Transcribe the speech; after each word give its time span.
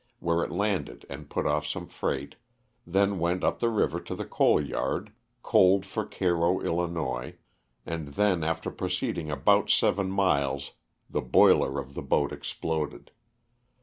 where 0.17 0.43
it 0.43 0.49
landed 0.49 1.05
and 1.11 1.29
put 1.29 1.45
off 1.45 1.63
some 1.63 1.85
freight, 1.87 2.33
then 2.87 3.19
went 3.19 3.43
up 3.43 3.59
the 3.59 3.69
river 3.69 3.99
to 3.99 4.15
the 4.15 4.25
coal 4.25 4.59
yard, 4.59 5.11
coaled 5.43 5.85
for 5.85 6.07
Cairo, 6.07 6.53
111., 6.53 7.37
and 7.85 8.07
then 8.07 8.43
after 8.43 8.71
proceeding 8.71 9.29
about 9.29 9.69
seven 9.69 10.09
miles 10.09 10.71
the 11.07 11.21
boiler 11.21 11.77
of 11.79 11.93
the 11.93 12.01
boat 12.01 12.31
exploded. 12.33 13.11